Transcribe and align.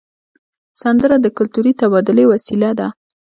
سندره 0.81 1.15
د 1.21 1.27
کلتوري 1.37 1.71
تبادلې 1.81 2.25
وسیله 2.31 2.69
ده 2.79 2.87